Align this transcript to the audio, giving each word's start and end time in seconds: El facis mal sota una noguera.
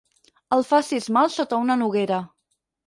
El 0.57 0.65
facis 0.71 1.11
mal 1.19 1.31
sota 1.37 1.63
una 1.67 1.81
noguera. 1.85 2.23